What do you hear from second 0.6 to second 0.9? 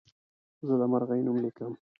زه د